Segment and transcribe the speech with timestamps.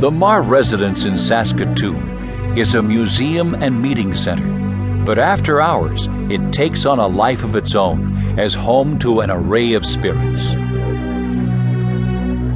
[0.00, 6.54] The Marr residence in Saskatoon is a museum and meeting center, but after hours, it
[6.54, 10.54] takes on a life of its own as home to an array of spirits.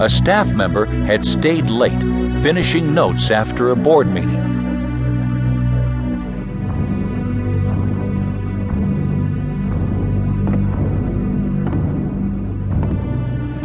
[0.01, 2.01] A staff member had stayed late,
[2.43, 4.41] finishing notes after a board meeting.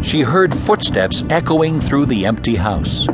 [0.03, 3.07] She heard footsteps echoing through the empty house.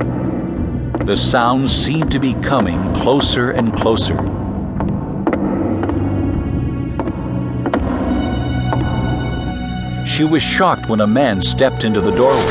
[1.06, 4.18] The sounds seemed to be coming closer and closer.
[10.08, 12.42] She was shocked when a man stepped into the doorway.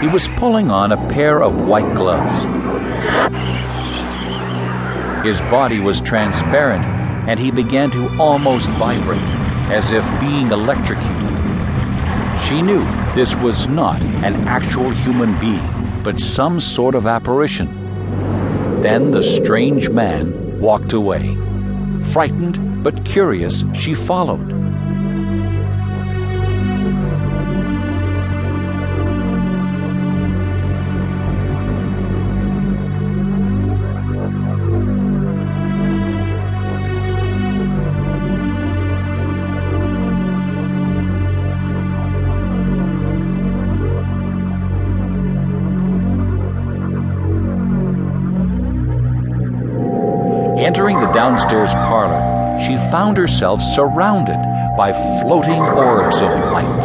[0.00, 2.42] He was pulling on a pair of white gloves.
[5.24, 6.84] His body was transparent,
[7.28, 9.22] and he began to almost vibrate,
[9.70, 11.35] as if being electrocuted.
[12.48, 12.84] She knew
[13.16, 17.66] this was not an actual human being, but some sort of apparition.
[18.82, 21.36] Then the strange man walked away.
[22.12, 24.55] Frightened but curious, she followed.
[50.66, 54.34] Entering the downstairs parlor, she found herself surrounded
[54.76, 56.82] by floating orbs of light.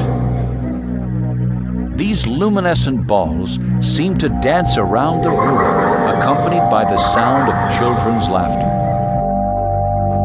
[1.97, 8.29] These luminescent balls seemed to dance around the room, accompanied by the sound of children's
[8.29, 8.69] laughter.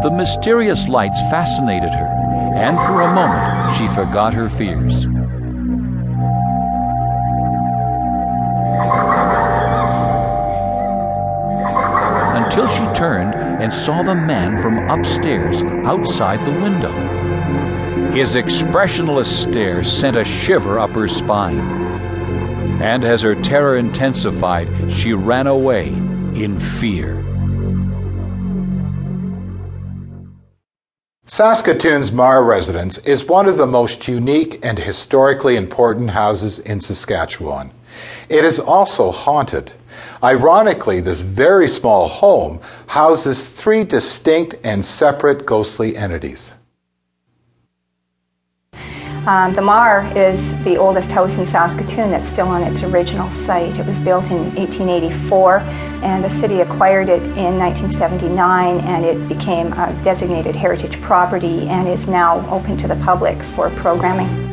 [0.07, 2.09] The mysterious lights fascinated her,
[2.57, 5.07] and for a moment she forgot her fears.
[12.47, 16.93] Until she turned and saw the man from upstairs outside the window.
[18.13, 21.59] His expressionless stare sent a shiver up her spine.
[22.81, 27.17] And as her terror intensified, she ran away in fear.
[31.29, 37.73] Saskatoon's Marr residence is one of the most unique and historically important houses in Saskatchewan.
[38.29, 39.73] It is also haunted.
[40.23, 46.53] Ironically, this very small home houses three distinct and separate ghostly entities.
[49.27, 53.77] Um, the Marr is the oldest house in Saskatoon that's still on its original site.
[53.77, 55.59] It was built in 1884
[56.05, 61.89] and the city acquired it in 1979 and it became a designated heritage property and
[61.89, 64.46] is now open to the public for programming.